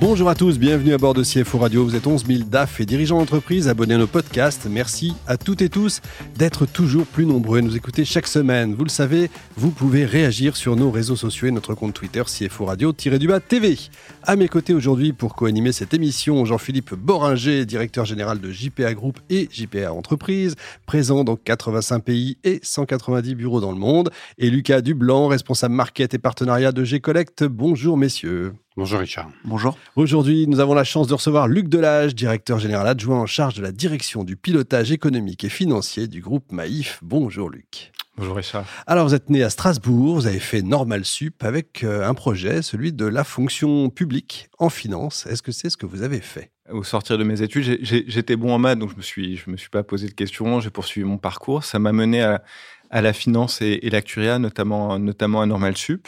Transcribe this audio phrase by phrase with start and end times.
[0.00, 1.84] Bonjour à tous, bienvenue à bord de CFO Radio.
[1.84, 4.66] Vous êtes 11 000 DAF et dirigeants d'entreprise abonnés à nos podcasts.
[4.68, 6.00] Merci à toutes et tous
[6.38, 8.74] d'être toujours plus nombreux et nous écouter chaque semaine.
[8.74, 12.64] Vous le savez, vous pouvez réagir sur nos réseaux sociaux et notre compte Twitter CFO
[12.64, 13.76] Radio-du-bas TV.
[14.22, 19.20] À mes côtés aujourd'hui pour co-animer cette émission, Jean-Philippe Boringer, directeur général de JPA Group
[19.28, 20.54] et JPA Entreprise,
[20.86, 24.08] présent dans 85 pays et 190 bureaux dans le monde,
[24.38, 27.44] et Lucas Dublanc, responsable market et partenariat de G-Collect.
[27.44, 28.54] Bonjour messieurs.
[28.76, 29.28] Bonjour Richard.
[29.44, 29.76] Bonjour.
[29.96, 33.62] Aujourd'hui, nous avons la chance de recevoir Luc Delage, directeur général adjoint en charge de
[33.62, 37.00] la direction du pilotage économique et financier du groupe Maïf.
[37.02, 37.90] Bonjour Luc.
[38.16, 38.64] Bonjour Richard.
[38.86, 42.62] Alors vous êtes né à Strasbourg, vous avez fait Normal Sup avec euh, un projet,
[42.62, 45.26] celui de la fonction publique en finance.
[45.26, 46.52] Est-ce que c'est ce que vous avez fait?
[46.70, 49.56] Au sortir de mes études, j'étais bon en maths, donc je me suis, je me
[49.56, 50.60] suis pas posé de questions.
[50.60, 51.64] J'ai poursuivi mon parcours.
[51.64, 52.44] Ça m'a mené à,
[52.90, 56.06] à la finance et, et l'actuariat, notamment, notamment à Normal Sup.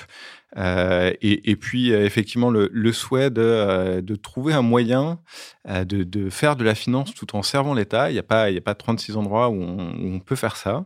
[0.58, 5.18] Euh, et, et, puis euh, effectivement le, le souhait de, euh, de, trouver un moyen
[5.66, 8.10] de, de, faire de la finance tout en servant l'État.
[8.10, 10.36] Il n'y a pas il y a pas 36 endroits où on, où on peut
[10.36, 10.84] faire ça.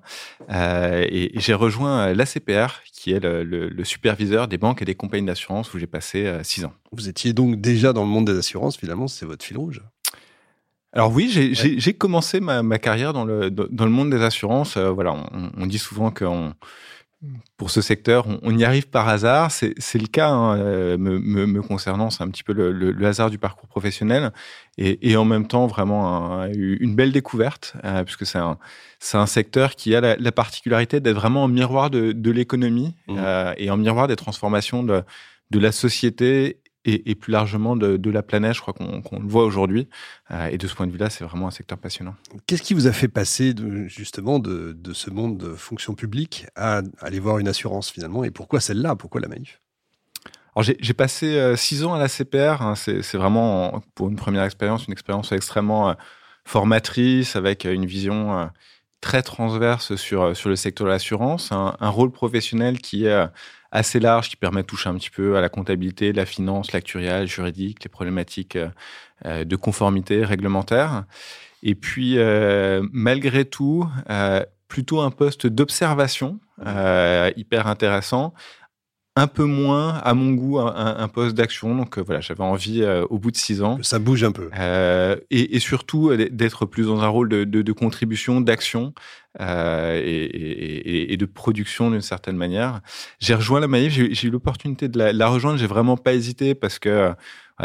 [0.48, 4.94] et, et j'ai rejoint l'ACPR qui est le, le, le, superviseur des banques et des
[4.94, 6.72] compagnies d'assurance où j'ai passé 6 ans.
[6.92, 8.76] Vous étiez donc déjà dans le monde des assurances.
[8.76, 9.82] Finalement, c'est votre fil rouge.
[10.92, 11.92] Alors oui, j'ai ouais.
[11.92, 14.76] commencé ma, ma, carrière dans le, dans le monde des assurances.
[14.76, 16.54] Voilà, on, on, dit souvent qu'on
[17.56, 19.50] pour ce secteur, on, on, y arrive par hasard.
[19.50, 22.92] C'est le cas hein, euh, me, me, me, concernant, c'est un petit peu le, le,
[22.92, 24.32] le, hasard du parcours professionnel
[24.76, 28.58] et, et en même temps vraiment un, une belle découverte euh, puisque c'est un,
[29.14, 33.16] un secteur qui a la, la particularité d'être vraiment en miroir de, de l'économie mmh.
[33.18, 35.02] euh, et en miroir des transformations de,
[35.50, 38.54] de la société et, et, plus largement de, de, la planète.
[38.54, 39.88] Je crois qu'on qu le voit aujourd'hui.
[40.30, 42.14] Euh, et de ce point de vue-là, c'est vraiment un secteur passionnant.
[42.46, 46.46] Qu'est-ce qui vous a fait passer de, justement de, de, ce monde de fonction publique
[46.54, 48.24] à aller voir une assurance finalement?
[48.24, 48.96] Et pourquoi celle-là?
[48.96, 49.26] Pourquoi la
[50.54, 52.62] alors j'ai passé euh, six ans à la CPR.
[52.62, 55.94] Hein, c'est vraiment pour une première expérience, une expérience extrêmement euh,
[56.46, 58.48] formatrice avec une vision
[59.00, 63.28] très transverse sur sur le secteur de l'assurance, un, rôle professionnel qui est
[63.70, 67.26] assez large qui permet de toucher un petit peu à la comptabilité, la finance, l'actuariat,
[67.26, 68.56] juridique, les problématiques
[69.24, 71.04] euh, de conformité réglementaire.
[71.62, 78.34] Et puis, euh, malgré tout, euh, plutôt un poste d'observation euh, hyper intéressant,
[79.18, 81.74] un peu moins, à mon goût, un, un poste d'action.
[81.74, 84.50] Donc euh, voilà, j'avais envie, euh, au bout de six ans, ça bouge un peu,
[84.58, 88.92] euh, et, et, surtout d'être plus dans un rôle de, de, de contribution, d'action
[89.40, 92.80] euh, et, et, et, de production d'une certaine manière.
[93.18, 95.58] J'ai rejoint la Maïf, j'ai eu l'opportunité de la, la rejoindre.
[95.58, 97.14] J'ai vraiment pas hésité parce que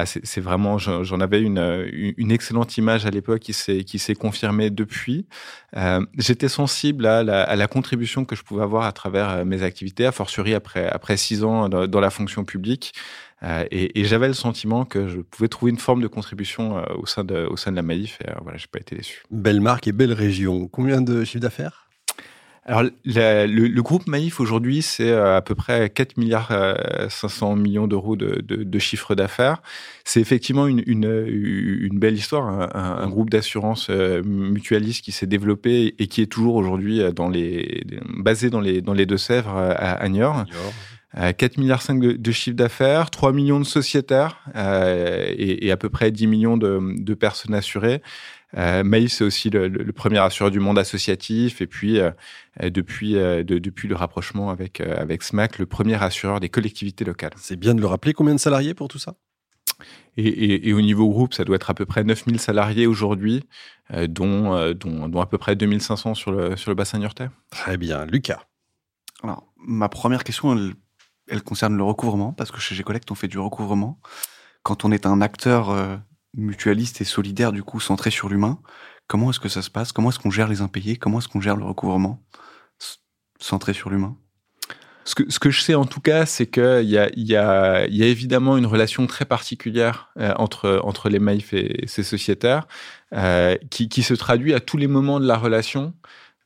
[0.05, 3.53] c'est vraiment, j'en avais une, une excellente image à l'époque qui
[3.99, 5.25] s'est confirmée depuis.
[5.75, 10.05] Euh, J'étais sensible à la, contribution que je pouvais avoir à travers euh, mes activités,
[10.05, 12.93] à fortiori après après six ans dans, la fonction publique.
[13.43, 17.23] Euh, et, j'avais le sentiment que je pouvais trouver une forme de contribution au sein
[17.23, 18.19] de au sein de la Maïf.
[18.25, 19.23] Et voilà, pas été déçu.
[19.29, 20.67] Belle marque et belle région.
[20.67, 21.90] Combien de chiffre d'affaires?
[22.63, 26.51] Alors, la, le, le, groupe Maïf aujourd'hui, c'est euh, à peu près 4 milliards
[27.09, 29.63] 500 millions d'euros de, de, de, chiffre d'affaires.
[30.03, 35.25] C'est effectivement une, une, une, belle histoire, un, un groupe d'assurance euh, mutualiste qui s'est
[35.25, 37.83] développé et qui est toujours aujourd'hui dans les
[38.17, 40.45] basé dans les dans les Deux-Sèvres à, à Niort.
[41.13, 45.77] 4 milliards 5 de, de chiffre d'affaires, 3 millions de sociétaires euh, et, et, à
[45.77, 48.01] peu près 10 millions de, de personnes assurées.
[48.57, 51.61] Euh, Maïf, c'est aussi le, le, premier assureur du monde associatif.
[51.61, 52.11] Et puis, euh,
[52.61, 57.05] depuis, euh, de, depuis le rapprochement avec, euh, avec SMAC, le premier assureur des collectivités
[57.05, 57.31] locales.
[57.37, 58.13] C'est bien de le rappeler.
[58.13, 59.15] Combien de salariés pour tout ça?
[60.17, 63.43] Et, et, et, au niveau groupe, ça doit être à peu près 9000 salariés aujourd'hui,
[63.93, 67.29] euh, dont, dont, dont, à peu près 2500 sur le, sur le bassin niortais.
[67.49, 68.05] Très bien.
[68.05, 68.43] Lucas
[69.23, 70.73] Alors, ma première question, elle,
[71.29, 73.99] elle concerne le recouvrement, parce que chez G-Collect, on fait du recouvrement.
[74.63, 76.01] Quand on est un acteur
[76.35, 78.59] mutualiste et solidaire, du coup, centré sur l'humain.
[79.07, 79.91] Comment est-ce que ça se passe?
[79.91, 80.97] Comment est-ce qu'on gère les impayés?
[80.97, 82.23] Comment est-ce qu'on gère le recouvrement?
[83.39, 84.15] Centré sur l'humain
[85.03, 87.87] ce que, ce que je sais en tout cas, c'est qu'il y a, y, a,
[87.87, 92.67] y a évidemment une relation très particulière euh, entre, entre les Maïf et ses sociétaires
[93.13, 95.93] euh, qui, qui se traduit à tous les moments de la relation.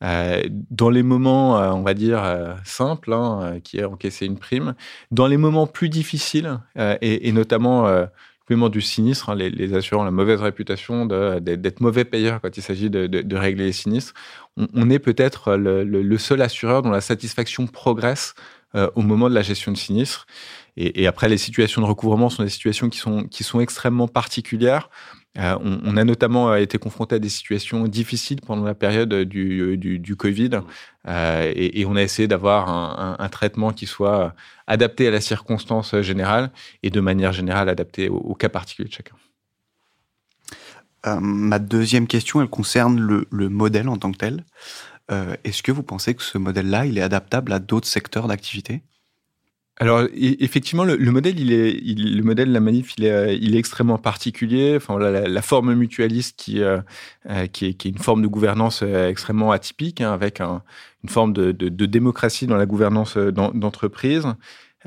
[0.04, 2.22] Euh, dans les moments, on va dire,
[2.64, 4.76] simples, hein, qui est encaisser une prime,
[5.12, 7.88] dans les moments plus difficiles, et, et, notamment
[8.48, 12.62] du sinistre, hein, les, les, assurants ont la mauvaise réputation d'être mauvais payeurs quand il
[12.62, 14.14] s'agit de, régler les sinistres.
[14.58, 18.36] On, est peut-être le, seul assureur dont la satisfaction progresse
[18.76, 20.28] euh, au moment de la gestion de sinistre.
[20.78, 24.90] Et, après, les situations de recouvrement sont des situations qui sont extrêmement particulières.
[25.38, 30.62] On, a notamment été confronté à des situations difficiles pendant la période du, du, Covid
[31.08, 32.70] et, on a essayé d'avoir
[33.20, 34.34] un, traitement qui soit
[34.68, 36.52] adapté à la circonstance générale
[36.84, 39.16] et de manière générale adapté au, cas particulier de chacun.
[41.20, 44.46] ma deuxième question, elle concerne le, le, modèle en tant que tel.
[45.44, 48.84] Est-ce que vous pensez que ce modèle-là, il est adaptable à d'autres secteurs d'activité?
[49.78, 53.60] Alors effectivement, le, modèle, il est, le modèle de la manif, il est, il est
[53.60, 54.76] extrêmement particulier.
[54.78, 56.80] Enfin, la, la forme mutualiste qui, euh,
[57.30, 60.64] euh, qui, est, qui, est, une forme de gouvernance euh, extrêmement atypique, hein, avec un,
[61.04, 64.26] une forme de, de, de, démocratie dans la gouvernance d'entreprise.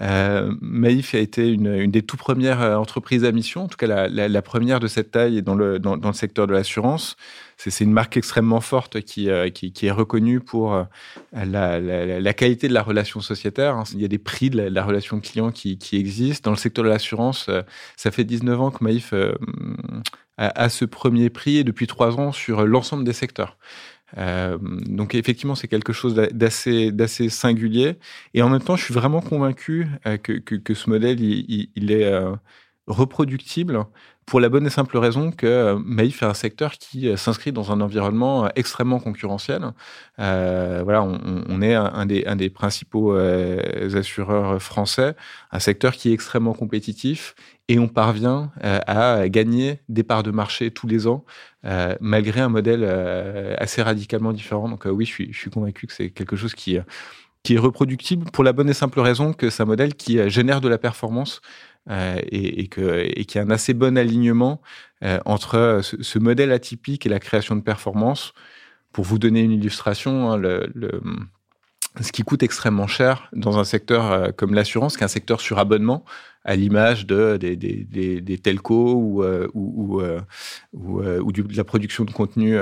[0.00, 4.42] Euh, Maïf a été une, des tout premières entreprises à mission, en tout cas la,
[4.42, 7.16] première de cette taille dans le, dans, le secteur de l'assurance
[7.58, 10.84] c'est une marque extrêmement forte qui, euh, est reconnue pour euh,
[11.32, 13.74] la, qualité de la relation sociétaire.
[13.74, 13.84] Hein.
[13.92, 16.48] Il y a des prix de la, relation client qui, existent.
[16.48, 17.62] Dans le secteur de l'assurance, euh,
[17.96, 19.12] ça fait 19 ans que Maïf
[20.36, 23.58] a, ce premier prix et depuis trois ans sur l'ensemble des secteurs.
[24.16, 27.96] Euh, donc effectivement, c'est quelque chose d'assez d'assez singulier.
[28.34, 29.86] Et en même temps, je suis vraiment convaincu
[30.22, 32.10] que, que, que ce modèle, il, il est
[32.88, 33.84] reproductible
[34.28, 37.50] pour la bonne et simple raison que euh, Maïf est un secteur qui euh, s'inscrit
[37.50, 39.72] dans un environnement euh, extrêmement concurrentiel.
[40.18, 45.14] Voilà, on, est un des, principaux assureurs français,
[45.52, 47.34] un secteur qui est extrêmement compétitif
[47.68, 51.24] et on parvient à gagner des parts de marché tous les ans,
[52.00, 52.84] malgré un modèle
[53.58, 54.68] assez radicalement différent.
[54.68, 58.68] Donc oui, je suis, convaincu que c'est quelque chose qui est reproductible pour la bonne
[58.68, 61.40] et simple raison que c'est un modèle qui génère de la performance
[61.88, 64.60] euh, et, et, qu'il y a un assez bon alignement
[65.02, 68.34] euh, entre ce, modèle atypique et la création de performance.
[68.92, 70.70] Pour vous donner une illustration, hein, le,
[72.00, 75.40] ce qui coûte extrêmement cher dans un secteur euh, comme l'assurance, qui est un secteur
[75.40, 76.04] sur abonnement,
[76.44, 80.00] à l'image de, des, des, des, des telcos ou, euh, ou,
[80.72, 82.56] ou, euh, ou, de la production de contenu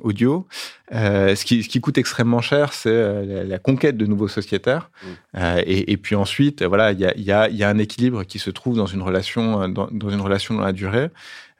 [0.00, 0.48] audio.
[0.90, 4.90] ce, qui, ce qui coûte extrêmement cher, c'est la, la, conquête de nouveaux sociétaires.
[5.04, 5.38] Mmh.
[5.66, 8.40] Et, et, puis ensuite, voilà, il y a, y, a, y a un équilibre qui
[8.40, 11.10] se trouve dans une relation dans, dans une relation dans la durée.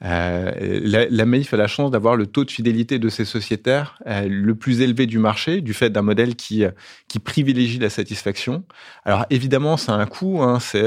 [0.04, 4.26] Euh, la, la a la chance d'avoir le taux de fidélité de ses sociétaires euh,
[4.28, 6.64] le plus élevé du marché, du fait d'un modèle qui,
[7.08, 8.64] qui privilégie la satisfaction.
[9.04, 10.82] Alors évidemment, ça a un coût, hein, c'est,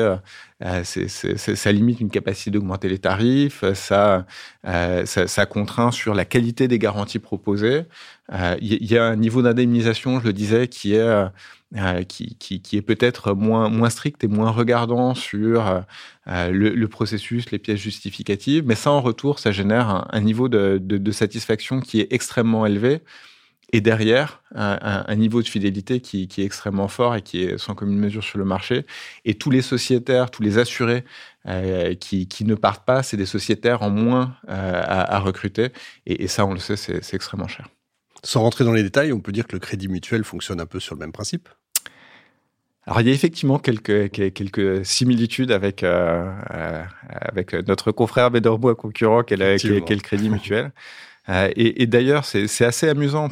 [0.64, 4.26] euh, ça limite une capacité d'augmenter les tarifs, ça,
[4.66, 7.84] euh, ça, ça, contraint sur la qualité des garanties proposées.
[8.62, 11.30] Il y, a un niveau d'indemnisation, je le disais, qui est
[11.78, 15.84] euh, qui, qui, est peut-être moins, moins strict et moins regardant sur
[16.28, 20.78] euh, le, processus, les pièces justificatives, mais ça en retour, ça génère un, niveau de,
[20.82, 23.02] de, satisfaction qui est extrêmement élevé
[23.72, 27.58] et derrière un, un niveau de fidélité qui, qui, est extrêmement fort et qui est
[27.58, 28.86] sans commune mesure sur le marché.
[29.26, 31.04] Et tous les sociétaires, tous les assurés
[31.48, 35.70] euh, qui, qui, ne partent pas, c'est des sociétaires en moins euh, à, à, recruter
[36.06, 37.70] et, et, ça, on le sait, c'est extrêmement cher.
[38.24, 40.80] Sans rentrer dans les détails, on peut dire que le crédit mutuel fonctionne un peu
[40.80, 41.50] sur le même principe?
[42.88, 46.32] Alors il y a effectivement quelques, quelques similitudes avec, euh,
[47.10, 50.72] avec notre confrère Bédorbo, concurrent, qui est, le Crédit Mutuel.
[51.30, 53.30] Euh, et, d'ailleurs, c'est assez amusant.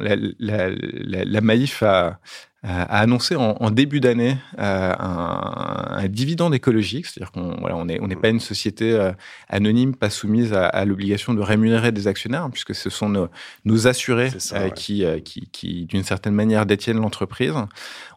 [0.00, 2.18] La, la, la, la, Maïf a,
[2.62, 7.86] a annoncé en, en début d'année euh, un, un, dividende écologique, c'est-à-dire qu'on voilà, on
[7.86, 9.12] n'est on n'est pas une société euh,
[9.48, 13.28] anonyme, pas soumise à, à l'obligation de rémunérer des actionnaires, hein, puisque ce sont nos,
[13.64, 14.72] nos assurés ça, euh, ouais.
[14.72, 17.54] qui, euh, qui, qui d'une certaine manière, détiennent l'entreprise.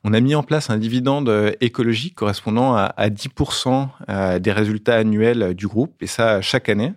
[0.03, 4.95] On a mis en place un dividende euh, écologique correspondant à, à 10% des résultats
[4.95, 6.93] annuels du groupe, et ça chaque année.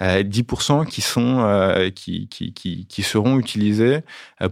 [0.00, 4.00] 10% qui sont qui, qui, qui, qui seront utilisés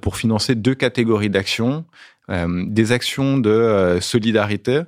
[0.00, 1.85] pour financer deux catégories d'actions
[2.22, 4.83] euh, des actions de euh, solidarité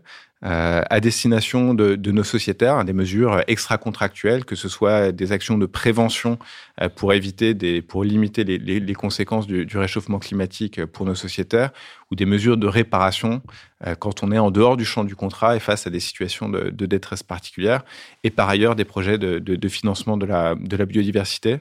[0.45, 5.57] euh, à destination de, nos sociétaires, hein, des mesures extra-contractuelles, que ce soit des actions
[5.57, 6.39] de prévention
[6.83, 11.71] euh, pour éviter, pour limiter les, conséquences du, réchauffement climatique pour nos sociétaires,
[12.11, 13.41] ou des mesures de réparation
[13.87, 16.51] euh, quand on est en dehors du champ du contrat et face à des situations
[16.51, 17.83] de, détresse particulière,
[18.23, 21.61] et par ailleurs des projets de, financement de la, biodiversité.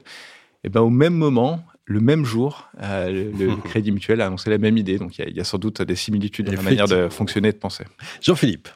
[0.62, 4.50] Et ben, au même moment, le même jour, euh, le, le, Crédit Mutuel a annoncé
[4.50, 4.98] la même idée.
[4.98, 7.52] Donc il y, y, a sans doute des similitudes dans la manière de fonctionner et
[7.52, 7.84] de penser.
[8.20, 8.68] Jean-Philippe.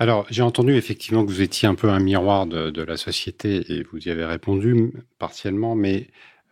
[0.00, 3.72] Alors, j'ai entendu effectivement que vous étiez un peu un miroir de, de, la société
[3.72, 6.06] et vous y avez répondu partiellement, mais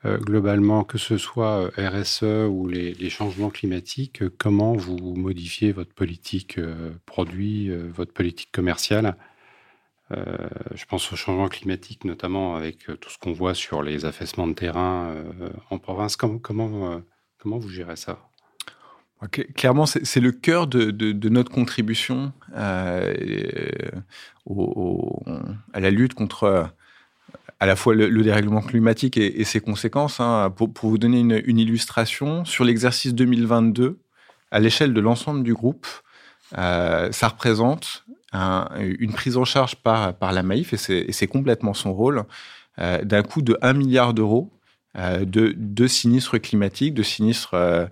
[0.04, 5.70] euh, globalement, que ce soit euh, RSE ou les, les changements climatiques, comment vous modifiez
[5.70, 9.06] votre politique euh, produit, euh, votre politique commerciale?
[9.06, 9.12] euh,
[10.10, 14.46] je pense au changement climatique, notamment avec euh, tout ce qu'on voit sur les affaissements
[14.46, 16.16] de terrain euh, en province.
[16.16, 17.00] Comment, comment,
[17.38, 18.18] comment vous gérez ça?
[19.22, 19.46] Okay.
[19.46, 23.14] Clairement, c'est le cœur de, notre contribution euh,
[25.72, 26.70] à la lutte contre
[27.58, 30.20] à la fois le, dérèglement climatique et, ses conséquences.
[30.20, 30.50] Hein.
[30.50, 33.98] Pour, vous donner une, illustration, sur l'exercice 2022,
[34.50, 35.86] à l'échelle de l'ensemble du groupe,
[36.52, 42.24] ça représente une prise en charge par, par la Maïf, et c'est complètement son rôle,
[42.78, 44.52] d'un coût de 1 milliard d'euros
[44.98, 47.86] euh, de, sinistres climatiques, de sinistres euh.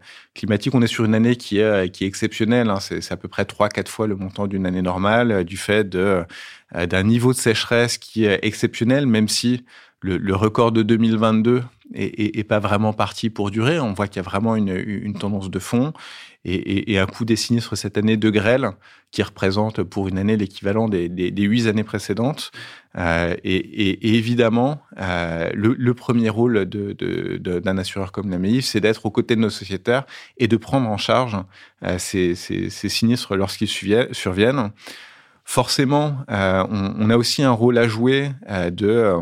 [0.72, 2.70] On est sur une année qui est, qui est exceptionnelle.
[2.70, 2.80] Hein.
[2.80, 7.02] C'est à peu près 3-4 fois le montant d'une année normale, euh, du fait d'un
[7.02, 9.64] niveau de sécheresse qui est exceptionnel, même si
[10.00, 11.62] le, record de 2022
[11.94, 13.78] est, pas vraiment parti pour durer.
[13.80, 15.92] On voit qu'il y a vraiment une, une tendance de fond
[16.44, 18.70] et, un coût des sinistres cette année de grêle
[19.10, 22.50] qui représente pour une année l'équivalent des, huit années précédentes.
[22.96, 29.36] Euh, et, évidemment, euh, le, premier rôle d'un assureur comme la c'est d'être aux côtés
[29.36, 30.04] de nos sociétaires
[30.36, 31.36] et de prendre en charge
[31.84, 34.70] euh, ces, sinistres lorsqu'ils surviennent.
[35.44, 38.30] Forcément, on, a aussi un rôle à jouer
[38.70, 39.14] de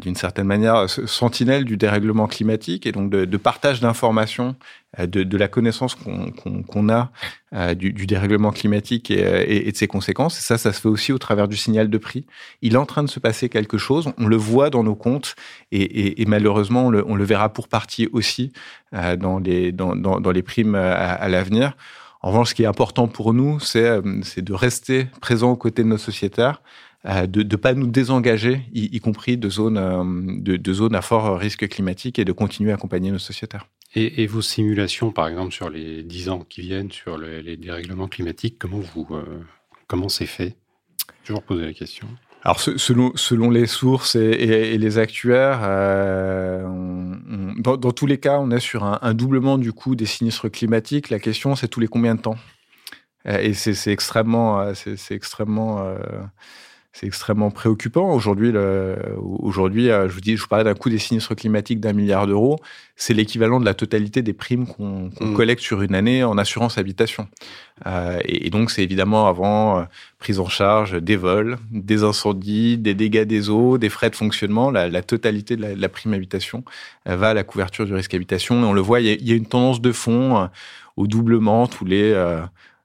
[0.00, 4.56] d'une certaine manière sentinelle du dérèglement climatique et donc de, partage d'informations,
[4.98, 7.12] euh, de, la connaissance qu'on a
[7.54, 10.38] euh, du, dérèglement climatique euh, et, de ses conséquences.
[10.38, 12.26] Et ça, ça se fait aussi au travers du signal de prix.
[12.60, 15.36] Il est en train de se passer quelque chose, on le voit dans nos comptes
[15.70, 18.52] et, malheureusement, on le, verra pour partie aussi
[18.92, 21.76] dans, les, dans, dans, les primes à, l'avenir.
[22.22, 25.88] En revanche, ce qui est important pour nous, c'est de rester présent aux côtés de
[25.88, 26.62] nos sociétaires,
[27.04, 30.02] de ne pas nous désengager, y, compris de zones, euh,
[30.40, 33.66] de, zones à fort risque climatique et de continuer à accompagner nos sociétaires.
[33.96, 38.56] Et, vos simulations, par exemple, sur les 10 ans qui viennent, sur les dérèglements climatiques,
[38.58, 39.42] comment vous euh,
[39.88, 40.56] comment c'est fait?
[41.24, 42.06] Je vous reposer la question.
[42.42, 45.60] Alors, selon, selon les sources et, les actuaires,
[47.58, 51.10] dans, tous les cas, on est sur un, doublement du coût des sinistres climatiques.
[51.10, 52.38] La question, c'est tous les combien de temps?
[53.26, 55.84] Et c'est extrêmement, c'est extrêmement
[56.92, 58.12] c'est extrêmement préoccupant.
[58.12, 58.52] Aujourd'hui,
[59.16, 62.26] aujourd'hui, euh, je vous dis, je vous parlais d'un coût des sinistres climatiques d'un milliard
[62.26, 62.58] d'euros.
[62.96, 65.34] C'est l'équivalent de la totalité des primes qu'on mmh.
[65.34, 67.28] collecte sur une année en assurance habitation.
[67.86, 69.84] Euh, et, donc, c'est évidemment avant euh,
[70.18, 74.72] prise en charge des vols, des incendies, des dégâts des eaux, des frais de fonctionnement.
[74.72, 76.64] La, totalité de la, prime habitation
[77.06, 78.62] va à la couverture du risque habitation.
[78.62, 80.50] Et on le voit, il y a, une tendance de fond
[80.96, 82.12] au doublement tous les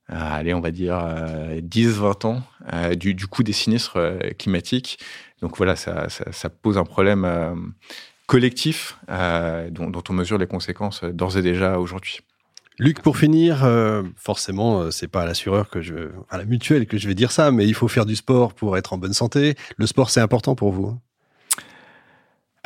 [0.08, 2.44] allez, on va dire 10-20 euh, ans
[2.74, 4.00] euh, du, du coût des sinistres
[4.38, 5.00] climatiques.
[5.42, 7.74] Donc voilà, ça, ça, pose un problème
[8.26, 12.22] collectif dont, on mesure les conséquences d'ores et déjà aujourd'hui.
[12.80, 13.70] Luc, pour finir,
[14.16, 17.52] forcément, c'est pas à l'assureur que je, à la mutuelle que je vais dire ça,
[17.52, 19.56] mais il faut faire du sport pour être en bonne santé.
[19.78, 20.98] Le sport, c'est important pour vous.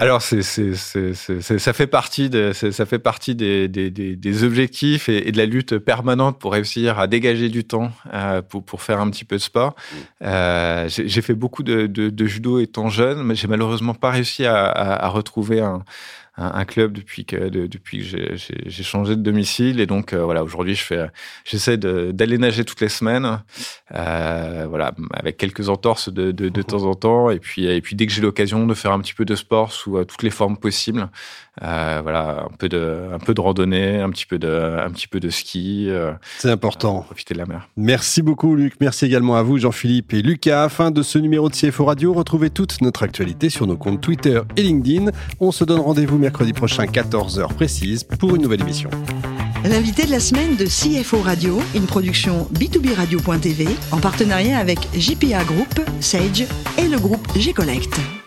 [0.02, 5.10] Alors, c'est, c'est, c'est, ça fait partie, de, ça fait partie des, des, des, objectifs
[5.10, 9.02] et, de la lutte permanente pour réussir à dégager du temps euh, pour, pour faire
[9.02, 9.76] un petit peu de sport.
[10.22, 14.46] Euh, j'ai, fait beaucoup de, de, de, judo étant jeune, mais j'ai malheureusement pas réussi
[14.46, 15.84] à, à, à retrouver un,
[16.40, 19.80] un, club depuis que depuis que j'ai changé de domicile.
[19.80, 21.08] Et donc euh, voilà aujourd'hui je fais
[21.44, 23.42] j'essaie d'aller nager toutes les semaines
[23.94, 27.30] euh, voilà avec quelques entorses de, de, de, temps en temps.
[27.30, 29.72] Et puis et puis dès que j'ai l'occasion de faire un petit peu de sport
[29.72, 31.10] sous euh, toutes les formes possibles
[31.62, 35.20] voilà un peu de un peu de randonnée un petit peu de un petit peu
[35.20, 35.90] de ski
[36.38, 37.02] c'est important.
[37.02, 37.68] profiter de la mer.
[37.76, 38.76] Merci beaucoup Luc.
[38.80, 40.70] Merci également à vous Jean-Philippe et Lucas.
[40.70, 42.14] Fin de ce numéro de CFO Radio.
[42.14, 45.12] Retrouvez toute notre actualité sur nos comptes Twitter et LinkedIn.
[45.42, 48.92] On se donne rendez-vous mercredi prochain 14h précise pour une nouvelle émission.
[49.64, 55.44] L'invité de la semaine de CFO Radio, une production B2B Radio.tv en partenariat avec JPA
[55.44, 56.46] Group, Sage
[56.78, 58.19] et le groupe G-Collect.